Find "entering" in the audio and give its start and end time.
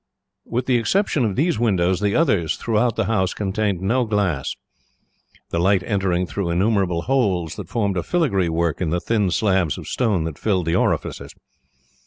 5.83-6.25